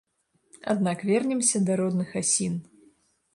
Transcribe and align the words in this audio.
Аднак 0.73 1.03
вернемся 1.09 1.61
да 1.67 1.77
родных 1.83 2.17
асін. 2.23 2.57